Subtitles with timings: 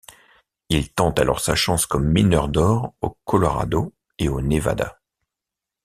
[0.69, 4.99] Il tente alors sa chance comme mineur d’or au Colorado et au Nevada.